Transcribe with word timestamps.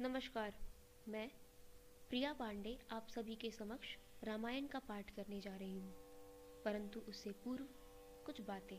नमस्कार, 0.00 0.52
मैं 1.08 1.28
प्रिया 2.10 2.32
पांडे 2.32 2.76
आप 2.92 3.06
सभी 3.10 3.34
के 3.34 3.50
समक्ष 3.50 3.88
रामायण 4.24 4.66
का 4.66 4.78
पाठ 4.78 5.10
करने 5.10 5.40
जा 5.40 5.54
रही 5.56 5.78
हूँ, 5.78 5.90
परंतु 6.64 7.00
उससे 7.00 7.30
पूर्व 7.30 7.64
कुछ 8.26 8.40
बातें। 8.40 8.76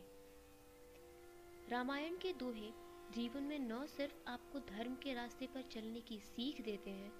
रामायण 1.70 2.16
के 2.16 2.32
दोहे 2.32 2.70
जीवन 3.14 3.42
में 3.42 3.58
न 3.58 3.86
सिर्फ़ 3.86 4.30
आपको 4.30 4.58
धर्म 4.58 4.94
के 4.94 5.14
रास्ते 5.14 5.46
पर 5.46 5.62
चलने 5.62 6.00
की 6.00 6.18
सीख 6.20 6.64
देते 6.64 6.90
हैं, 6.90 7.12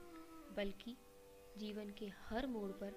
बल्कि 0.56 0.96
जीवन 1.58 1.90
के 1.90 2.08
हर 2.22 2.46
मोड़ 2.46 2.70
पर 2.72 2.96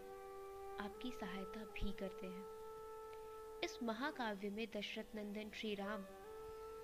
आपकी 0.82 1.12
सहायता 1.12 1.66
भी 1.74 1.92
करते 1.92 2.28
हैं। 2.28 3.62
इस 3.64 3.80
महाकाव्य 3.84 4.50
में 4.50 4.68
दशरथ 4.78 5.16
नंदन 5.16 5.52
श्री 5.54 5.76
राम 5.76 6.02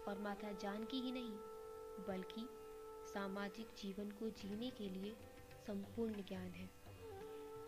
और 0.07 0.21
माता 0.21 0.51
जानकी 0.51 1.01
ही 1.01 1.11
नहीं, 1.11 1.33
बल्कि 2.07 2.47
सामाजिक 3.13 3.67
जीवन 3.67 4.11
को 4.11 4.29
जीने 4.29 4.69
के 4.69 4.89
लिए 4.89 5.15
संपूर्ण 5.67 6.13
ज्ञान 6.13 6.47
है। 6.47 6.69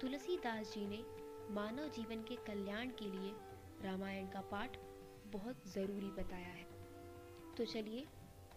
तुलसीदास 0.01 0.73
जी 0.73 0.85
ने 0.87 1.05
मानव 1.53 1.87
जीवन 1.87 2.23
के 2.23 2.35
कल्याण 2.35 2.89
के 2.89 3.05
लिए 3.05 3.33
रामायण 3.81 4.27
का 4.27 4.41
पाठ 4.41 4.77
बहुत 5.25 5.67
ज़रूरी 5.67 6.11
बताया 6.11 6.47
है। 6.47 6.67
तो 7.57 7.65
चलिए 7.65 8.07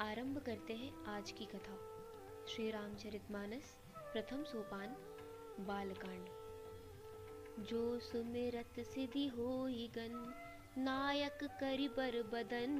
आरंभ 0.01 0.39
करते 0.39 0.75
हैं 0.75 1.05
आज 1.05 1.31
की 1.31 1.47
कथा। 1.47 1.91
श्री 2.49 2.71
रामचरितमानस, 2.71 3.77
प्रथम 3.99 4.45
सोपान, 4.45 4.89
बालकांड। 5.61 6.27
जो 7.67 7.99
सुमिरत 7.99 8.81
सिद्धि 8.81 9.27
हो 9.27 9.67
गन, 9.71 10.35
नायक 10.79 11.39
करि 11.45 11.89
बर 11.89 12.23
बदन, 12.23 12.75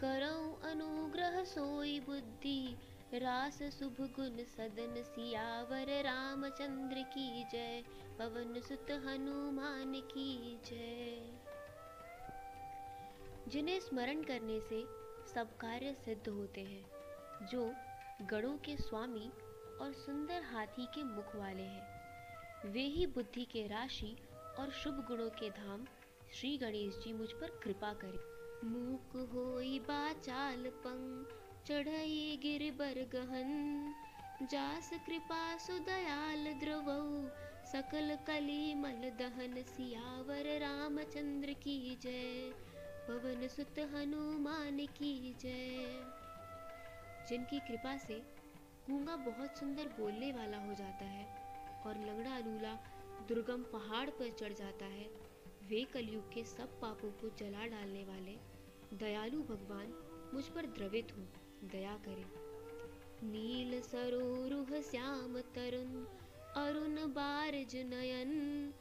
करऊ 0.00 0.70
अनुग्रह 0.70 1.44
सोई 1.44 2.00
बुद्धि 2.00 2.76
रास 3.14 3.62
शुभ 3.62 3.96
गुण 4.00 4.44
सदन 4.44 5.02
सियावर 5.02 6.02
रामचंद्र 6.02 7.02
की 7.02 7.44
जय, 7.44 7.84
पवन 8.18 8.60
सुत 8.60 8.90
हनुमान 8.90 9.92
की 9.96 10.60
जय। 10.66 11.40
जिन्हें 13.48 13.80
स्मरण 13.80 14.22
करने 14.22 14.60
से 14.60 14.84
सब 15.34 15.56
कार्य 15.56 15.94
सिद्ध 15.94 16.28
होते 16.28 16.60
हैं, 16.60 16.90
जो 17.46 17.72
गणों 18.22 18.58
के 18.58 18.76
स्वामी 18.76 19.32
और 19.80 19.92
सुंदर 19.92 20.42
हाथी 20.42 20.86
के 20.86 21.04
मुख 21.04 21.36
वाले 21.36 21.62
हैं। 21.62 22.02
वे 22.72 22.82
ही 22.82 23.06
बुद्धि 23.06 23.44
के 23.44 23.66
राशि 23.66 24.16
और 24.58 24.70
शुभ 24.70 25.04
गुणों 25.08 25.30
के 25.30 25.50
धाम 25.50 25.86
श्री 26.34 26.58
गणेश 26.58 26.94
जी 26.94 27.12
मुझ 27.12 27.32
पर 27.32 27.60
कृपा 27.62 27.92
करें। 27.92 28.32
मूक 28.68 29.30
होई 29.32 29.78
बाचाल 29.78 30.64
पंग 30.66 31.41
चढ़ई 31.66 32.36
गिरिबर 32.42 32.94
गहन 33.12 33.50
जास 34.42 34.90
कृपा 35.06 35.56
सुदयाल 35.58 36.46
द्रवौ। 36.52 37.02
सकल 37.66 38.16
कली 38.26 38.74
मल 38.74 39.10
दहन 39.18 39.62
सियावर 39.62 40.58
रामचंद्र 40.60 41.52
की 41.52 41.98
जय। 42.02 42.50
पवन 43.08 43.48
सुत 43.48 43.78
हनुमान 43.78 44.78
की 44.86 45.34
जय। 45.40 45.86
जिनकी 47.28 47.60
कृपा 47.60 47.96
से 47.96 48.14
गूँगा 48.90 49.16
बहुत 49.16 49.58
सुंदर 49.58 49.84
बोलने 49.84 50.32
वाला 50.32 50.58
हो 50.58 50.74
जाता 50.74 51.04
है 51.04 51.26
और 51.86 51.98
लंगड़ा 51.98 52.38
लूला 52.38 52.74
दुर्गम 53.28 53.62
पहाड़ 53.62 54.10
पर 54.10 54.30
चढ़ 54.30 54.52
जाता 54.52 54.84
है, 54.84 55.06
वे 55.68 55.84
कलयुग 55.84 56.32
के 56.32 56.44
सब 56.44 56.80
पापों 56.80 57.10
को 57.10 57.36
जला 57.38 57.66
डालने 57.66 58.04
वाले 58.04 58.36
दयालु 58.96 59.42
भगवान 59.42 59.94
मुझ 60.34 60.44
पर 60.44 60.66
द्रवित 60.66 61.08
हो। 61.18 61.41
दया 61.64 61.96
करे। 62.08 62.24
नील 63.26 63.80
सरोरुह 63.80 64.80
श्याम 64.80 65.40
तरुण, 65.40 66.04
अरुण 66.56 66.96
बारज 66.96 67.76
नयन, 67.76 68.72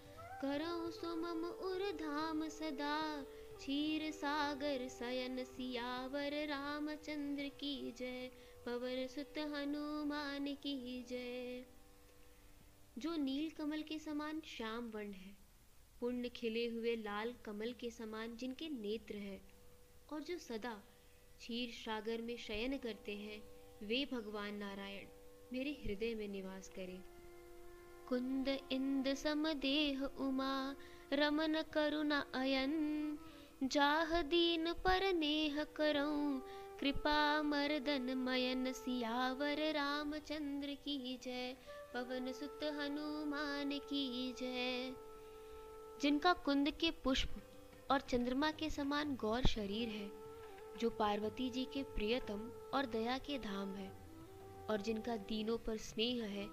करौ 0.42 0.92
सुमम 0.92 1.46
उर 1.46 1.92
धाम 1.92 2.48
सदा, 2.48 3.22
क्षीर 3.58 4.11
सागर 4.11 4.88
सयन 4.88 5.44
सियावर, 5.44 6.48
रामचंद्र 6.48 7.48
की 7.48 7.92
जय, 7.92 8.32
पवन 8.66 9.08
सुत 9.08 9.38
हनुमान 9.38 10.54
की 10.54 11.04
जय। 11.04 11.66
जो 12.98 13.16
नील 13.16 13.50
कमल 13.50 13.82
के 13.82 14.00
समान 14.00 14.42
श्याम 14.45 14.92
वर्ण 14.92 15.11
है, 15.11 15.38
पुण्य 16.00 16.30
खिले 16.30 16.67
हुए 16.67 16.95
लाल 16.95 17.34
कमल 17.45 17.73
के 17.73 17.89
समान 17.89 18.36
जिनके 18.36 18.70
नेत्र 18.70 19.16
है, 19.16 19.42
और 20.14 20.23
जो 20.23 20.38
सदा 20.38 20.84
क्षीर 21.42 21.70
सागर 21.70 22.22
में 22.22 22.38
शयन 22.38 22.78
करते 22.78 23.16
हैं, 23.16 23.44
वे 23.84 24.06
भगवान 24.12 24.54
नारायण, 24.54 25.08
मेरे 25.54 25.72
हृदय 25.86 26.16
में 26.16 26.28
निवास 26.28 26.70
करें। 26.70 27.04
कुंद 28.10 28.60
इंद 28.72 29.14
समदेह 29.14 30.04
उमा, 30.04 30.76
रमन 31.14 31.62
करुणा 31.74 32.26
अयन, 32.34 33.18
जाह 33.64 34.22
दीन 34.22 34.74
पर 34.74 35.14
नेह 35.14 35.64
करऊं, 35.64 36.40
कृपा 36.80 37.42
मर्दन 37.42 38.18
मयन 38.18 38.73
सियावर 38.73 39.73
रामचंद्र 39.73 40.68
की 40.73 41.18
जय, 41.18 41.58
पवन 41.94 42.32
सुत 42.32 42.60
हनुमान 42.64 43.70
की 43.72 44.34
जय। 44.34 44.96
जिनका 46.02 46.34
कुंद 46.34 46.70
के 46.70 46.92
पुष्प 46.92 47.30
और 47.92 48.02
चंद्रमा 48.02 48.52
के 48.52 48.70
समान 48.70 49.16
गौर 49.16 49.42
शरीर 49.42 49.90
है 49.90 50.20
जो 50.81 50.89
पार्वती 50.89 51.49
जी 51.49 51.64
के 51.65 51.83
प्रियतम 51.83 52.49
और 52.73 52.86
दया 52.86 53.17
के 53.17 53.37
धाम 53.37 53.75
है, 53.75 53.92
और 54.69 54.81
जिनका 54.81 55.15
दीनों 55.15 55.58
पर 55.58 55.77
स्नेह 55.77 56.23
है, 56.25 56.47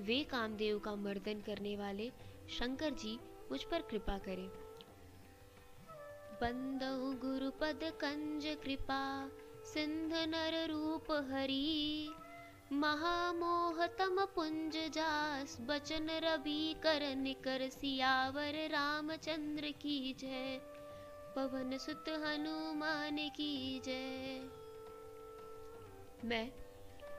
वे 0.00 0.22
कामदेव 0.24 0.78
का 0.78 0.94
मर्दन 0.94 1.40
करने 1.40 1.76
वाले 1.76 2.10
शंकर 2.48 2.90
जी 2.94 3.18
मुझ 3.50 3.62
पर 3.62 3.82
कृपा 3.82 4.18
करें। 4.18 4.48
बंदौ 6.42 7.12
गुरुपद 7.20 7.80
कंज 8.00 8.46
कृपा, 8.64 9.28
सिंध 9.64 10.12
नर 10.14 10.66
रूप 10.70 11.10
हरि 11.30 12.10
महामोह 12.72 13.86
तम 13.86 14.24
पुंज 14.34 14.76
जास, 14.92 15.56
बचन 15.60 16.10
रवि 16.24 16.74
कर 16.82 17.14
निकर 17.16 17.68
सियावर 17.68 18.68
रामचंद्र 18.68 19.70
की 19.70 20.14
जय। 20.18 20.60
पवन 21.36 21.76
सुत 21.78 22.04
हनुमान 22.08 23.16
की 23.28 23.80
जय। 23.84 24.40
मैं 26.24 26.50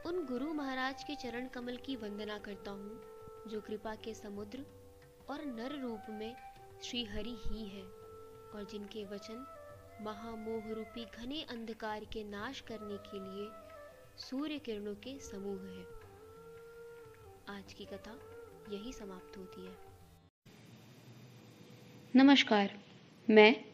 उन 0.06 0.26
गुरु 0.26 0.54
महाराज 0.54 1.04
के 1.04 1.16
चरण 1.16 1.48
कमल 1.48 1.78
की 1.78 1.96
वंदना 1.96 2.38
करता 2.38 2.72
हूँ, 2.72 3.00
जो 3.48 3.62
कृपा 3.62 3.96
के 3.96 4.14
समुद्र 4.14 4.66
और 5.30 5.46
नर 5.46 5.80
रूप 5.82 6.10
में 6.10 6.36
श्री 6.84 7.04
हरि 7.06 7.36
ही 7.46 7.66
है, 7.66 7.84
और 8.52 8.68
जिनके 8.72 9.06
वचन 9.06 9.46
महामोह 10.02 10.72
रूपी 10.74 11.06
घने 11.06 11.42
अंधकार 11.50 12.06
के 12.06 12.24
नाश 12.24 12.62
करने 12.62 12.98
के 12.98 13.20
लिए 13.20 13.50
सूर्य 14.18 14.60
किरणों 14.60 14.96
के 14.96 15.20
समूह 15.20 15.62
है। 15.70 15.86
आज 17.58 17.74
की 17.74 17.86
कथा 17.86 18.20
यही 18.70 18.94
समाप्त 18.94 19.38
होती 19.38 19.66
है। 19.66 19.76
नमस्कार, 22.16 22.80
मैं 23.30 23.71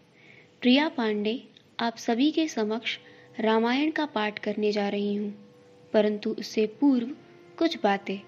प्रिया 0.62 0.88
पांडे, 0.88 1.44
आप 1.80 1.98
सभी 1.98 2.32
के 2.32 2.48
समक्ष 2.48 2.98
रामायण 3.40 3.92
का 3.92 4.06
पाठ 4.06 4.40
करने 4.40 4.72
जा 4.72 4.88
रही 4.90 5.16
हूँ, 5.16 5.30
परंतु 5.94 6.30
उससे 6.30 6.66
पूर्व 6.82 7.08
कुछ 7.58 7.78
बातें। 7.84 8.20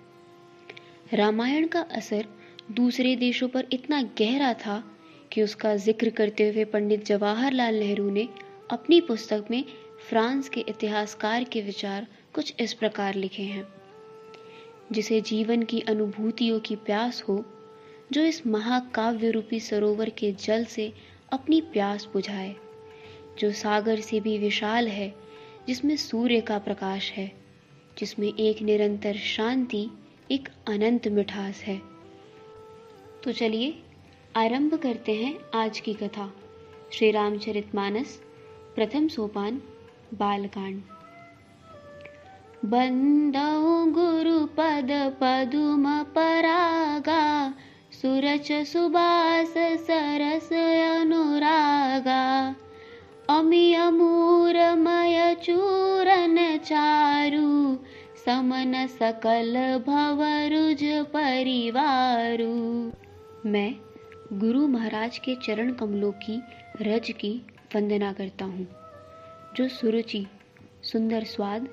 रामायण 1.13 1.67
का 1.67 1.81
असर 1.81 2.25
दूसरे 2.71 3.15
देशों 3.15 3.47
पर 3.47 3.65
इतना 3.73 4.01
गहरा 4.19 4.53
था 4.53 4.83
कि 5.31 5.43
उसका 5.43 5.75
ज़िक्र 5.75 6.09
करते 6.09 6.49
हुए 6.49 6.65
पंडित 6.65 7.05
जवाहरलाल 7.05 7.79
नेहरू 7.79 8.09
ने 8.09 8.27
अपनी 8.71 9.01
पुस्तक 9.01 9.45
में 9.51 9.63
फ्रांस 10.09 10.49
के 10.49 10.61
इतिहासकार 10.61 11.43
के 11.43 11.61
विचार 11.61 12.07
कुछ 12.33 12.53
इस 12.59 12.73
प्रकार 12.73 13.15
लिखे 13.15 13.43
हैं। 13.43 13.67
जिसे 14.91 15.21
जीवन 15.21 15.63
की 15.63 15.81
अनुभूतियों 15.81 16.59
की 16.59 16.75
प्यास 16.75 17.23
हो, 17.29 17.43
जो 18.11 18.21
इस 18.21 18.47
महाकाव्य 18.47 19.31
रूपी 19.31 19.59
सरोवर 19.59 20.09
के 20.09 20.31
जल 20.31 20.65
से 20.65 20.93
अपनी 21.31 21.61
प्यास 21.61 22.09
बुझाए, 22.13 22.55
जो 23.39 23.51
सागर 23.51 23.99
से 23.99 24.19
भी 24.19 24.37
विशाल 24.37 24.87
है, 24.87 25.15
जिसमें 25.67 25.95
सूर्य 25.95 26.41
का 26.41 26.59
प्रकाश 26.59 27.11
है, 27.11 27.31
जिसमें 27.97 28.33
एक 28.39 28.61
निरंतर 28.61 29.15
शांति, 29.15 29.89
एक 30.31 30.49
अनंत 30.67 31.07
मिठास 31.07 31.61
है। 31.61 31.81
तो 33.23 33.31
चलिए, 33.31 33.83
आरंभ 34.35 34.75
करते 34.75 35.13
हैं 35.15 35.39
आज 35.55 35.79
की 35.79 35.93
कथा। 35.93 36.33
श्री 36.93 37.11
रामचरितमानस 37.11 38.21
प्रथम 38.75 39.07
सोपान, 39.07 39.61
बालकांड। 40.13 40.81
बंदौ 42.65 43.85
गुरुपद 43.85 45.17
पदुम 45.21 46.03
परागा 46.03 47.53
सुरच 48.01 48.51
सुबास 48.51 49.53
सरस 49.57 50.53
अनुरागा 50.53 52.55
अमिय 53.29 53.89
मूरमय 53.89 55.37
चूरन 55.43 56.57
चारु, 56.57 57.77
समन 58.25 58.87
सकल 58.87 59.83
भवरुज 59.87 60.83
परिवारु। 60.83 62.53
मैं 63.49 63.75
गुरु 64.33 64.67
महाराज 64.67 65.17
के 65.17 65.35
चरण 65.35 65.73
कमलों 65.73 66.11
की 66.11 66.41
रज 66.81 67.11
की 67.11 67.45
वंदना 67.75 68.13
करता 68.13 68.45
हूँ, 68.45 68.67
जो 69.55 69.67
सुरुचि, 69.67 70.27
सुंदर 70.83 71.23
स्वाद, 71.23 71.67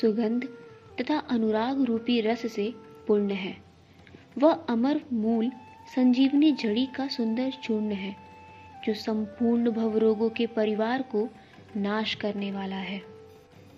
सुगंध 0.00 0.48
तथा 1.00 1.18
अनुराग 1.18 1.84
रूपी 1.84 2.20
रस 2.20 2.52
से 2.52 2.74
पूर्ण 3.06 3.30
है। 3.30 3.61
वह 4.38 4.52
अमर 4.52 5.00
मूल 5.12 5.48
संजीवनी 5.96 6.52
जड़ी 6.52 6.86
का 6.86 7.06
सुंदर 7.06 7.52
चूर्ण 7.62 7.92
है, 7.92 8.16
जो 8.84 8.94
संपूर्ण 8.94 9.70
भवरोगों 9.70 10.28
के 10.30 10.46
परिवार 10.46 11.02
को 11.02 11.28
नाश 11.76 12.14
करने 12.14 12.52
वाला 12.52 12.76
है। 12.76 13.02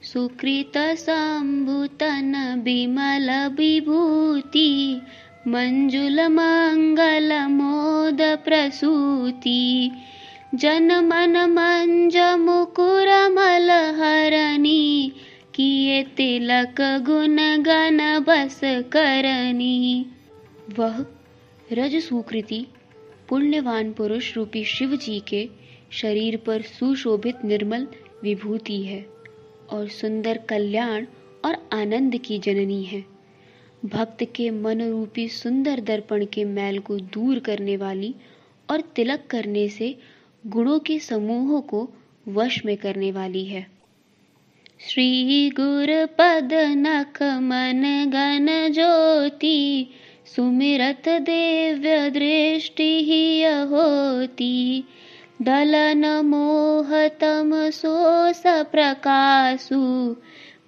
सुकृत 0.02 0.72
संभूतन 0.76 2.60
बिमल 2.64 3.46
विभूति, 3.46 5.00
मंजुल 5.48 6.28
मंगल 6.28 7.46
मोद 7.46 8.18
प्रसूति। 8.20 9.90
जन 10.54 11.04
मन 11.04 11.36
मंज 11.36 12.16
मुकुर 12.16 13.28
मल 13.28 13.70
हरणी 13.70 15.12
किए 15.54 16.02
तिलक 16.02 16.74
गुण 16.80 17.62
गण 17.62 18.24
बस 18.24 18.60
करनी। 18.64 20.06
वह 20.70 21.06
रज 21.72 21.96
सुकृति 21.96 22.66
पुण्यवान 23.28 23.92
पुरुष 23.92 24.36
रूपी 24.36 24.64
शिव 24.64 24.96
जी 24.96 25.22
के 25.28 25.48
शरीर 25.90 26.36
पर 26.36 26.62
सुशोभित 26.62 27.44
निर्मल 27.44 27.86
विभूति 28.22 28.82
है 28.82 29.06
और 29.70 29.88
सुंदर 29.88 30.38
कल्याण 30.38 31.06
और 31.44 31.68
आनंद 31.72 32.16
की 32.16 32.38
जननी 32.38 32.82
है। 32.84 33.04
भक्त 33.84 34.24
के 34.24 34.50
मन 34.50 34.82
रूपी 34.82 35.28
सुंदर 35.28 35.80
दर्पण 35.80 36.24
के 36.24 36.44
मैल 36.44 36.78
को 36.78 36.96
दूर 36.96 37.38
करने 37.38 37.76
वाली 37.76 38.14
और 38.70 38.80
तिलक 38.80 39.26
करने 39.30 39.68
से 39.68 39.98
गुणों 40.46 40.78
के 40.78 40.98
समूहों 40.98 41.60
को 41.60 41.88
वश 42.28 42.64
में 42.64 42.76
करने 42.76 43.12
वाली 43.12 43.44
है। 43.44 43.66
श्री 44.80 45.50
गुर 45.50 46.06
पद 46.06 46.48
नख 46.54 47.22
मन 47.22 48.04
गण 48.08 48.72
ज्योति 48.72 49.90
सुमिरत 50.36 51.02
दिव्य 51.08 52.10
दृष्टि 52.10 53.04
ही 53.04 53.44
होती 53.44 54.84
दलन 55.42 56.06
मोहतम 56.24 57.70
सोस 57.70 58.42
प्रकाशु। 58.46 59.76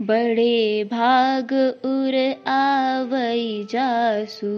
बड़े 0.02 0.84
भाग 0.84 1.52
उर 1.84 2.42
आवई 2.46 3.66
जासु। 3.70 4.50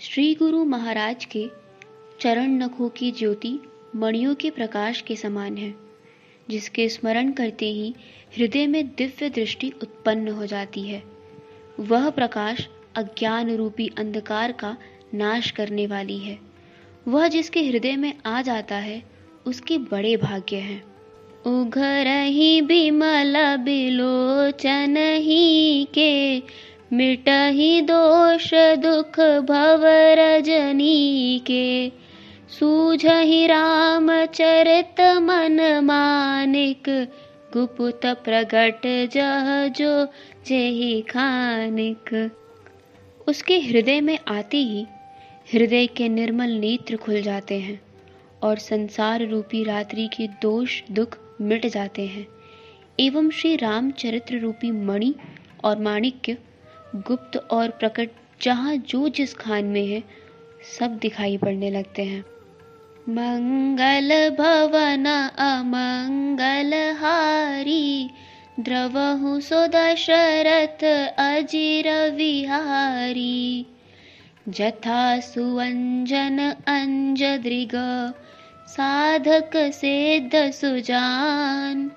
श्री 0.00 0.34
गुरु 0.34 0.64
महाराज 0.64 1.24
के 1.24 1.50
चरण 2.20 2.50
नखों 2.50 2.88
की 2.88 3.10
ज्योति 3.10 3.58
मणियों 3.96 4.34
के 4.34 4.50
प्रकाश 4.50 5.00
के 5.00 5.16
समान 5.16 5.56
है, 5.56 5.74
जिसके 6.50 6.88
स्मरण 6.88 7.32
करते 7.32 7.66
ही 7.66 7.94
हृदय 8.38 8.66
में 8.66 8.86
दिव्य 8.88 9.30
दृष्टि 9.30 9.72
उत्पन्न 9.82 10.28
हो 10.28 10.46
जाती 10.46 10.82
है। 10.82 11.02
वह 11.80 12.10
प्रकाश 12.10 12.68
अज्ञान 12.96 13.56
रूपी 13.56 13.90
अंधकार 13.98 14.52
का 14.52 14.76
नाश 15.14 15.50
करने 15.50 15.86
वाली 15.86 16.18
है। 16.18 16.38
वह 17.08 17.28
जिसके 17.28 17.60
हृदय 17.60 17.96
में 17.96 18.14
आ 18.26 18.42
जाता 18.42 18.76
है, 18.76 19.02
उसके 19.46 19.78
बड़े 19.78 20.16
भाग्य 20.16 20.56
हैं। 20.56 20.84
उघर 21.46 22.24
ही 22.24 22.62
बिमल 22.62 23.56
बिलोचन 23.56 24.96
ही 24.98 25.84
के, 25.84 26.38
मिट 26.92 27.28
ही 27.28 27.80
दोष 27.80 28.50
दुख 28.54 29.20
भव 29.20 29.82
रजनी 29.84 31.38
के। 31.46 31.92
सूझ 32.58 33.06
ही 33.06 33.46
राम 33.46 34.24
चरित 34.24 35.00
मन 35.00 35.80
मानिक, 35.84 37.08
गुपुत 37.52 38.00
प्रगट 38.06 39.08
जह 39.10 39.68
जो 39.68 40.06
जेहि 40.46 41.00
खानिक। 41.00 42.30
उसके 43.28 43.58
हृदय 43.58 44.00
में 44.00 44.18
आते 44.28 44.56
ही 44.56 44.86
हृदय 45.54 45.86
के 45.86 46.08
निर्मल 46.08 46.50
नेत्र 46.50 46.96
खुल 46.96 47.22
जाते 47.22 47.58
हैं 47.58 47.80
और 48.42 48.58
संसार 48.58 49.26
रूपी 49.28 49.64
रात्रि 49.64 50.08
के 50.16 50.26
दोष 50.26 50.82
दुख 50.90 51.18
मिट 51.40 51.66
जाते 51.66 52.06
हैं। 52.06 52.26
एवं 53.00 53.30
श्री 53.30 53.56
रामचरित्र 53.56 54.38
रूपी 54.38 54.70
मणि 54.70 55.14
और 55.64 55.78
माणिक्य 55.78 56.36
गुप्त 56.96 57.36
और 57.36 57.68
प्रकट 57.68 58.10
जहाँ 58.42 58.76
जो 58.76 59.08
जिस 59.08 59.34
खान 59.34 59.64
में 59.64 59.86
है, 59.86 60.02
सब 60.78 60.96
दिखाई 60.96 61.36
पड़ने 61.36 61.70
लगते 61.70 62.02
हैं। 62.02 62.24
मंगल 63.08 64.30
भवन 64.30 65.06
अमंगल 65.38 66.74
हारी 66.96 68.10
द्रवहु 68.60 69.40
सो 69.40 69.66
दशरथ 69.66 70.84
अजिर 71.18 72.10
विहारी 72.10 73.66
जथा 74.48 75.20
सुअंजन 75.20 76.38
अंजदृग 76.66 77.72
साधक 78.66 79.50
सेध 79.56 80.50
सुजान। 80.50 81.90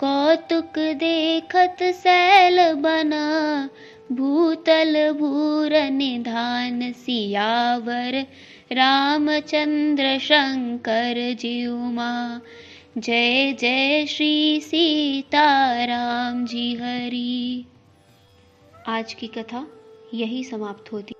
कौतुक 0.00 0.78
देखत 0.78 1.76
सैल 1.82 2.72
बना 2.72 3.68
भूतल 4.12 5.12
भूर 5.12 5.76
निधान 5.90 6.92
सियावर। 6.92 8.26
रामचंद्र 8.72 10.18
शंकर 10.18 11.36
जीउमा 11.40 12.40
जय 12.98 13.52
जय 13.52 14.06
श्री 14.06 14.60
सीताराम 14.60 16.44
जी 16.46 16.74
हरी। 16.74 17.66
आज 18.86 19.14
की 19.14 19.26
कथा 19.26 19.66
यही 20.14 20.44
समाप्त 20.44 20.92
होती 20.92 21.14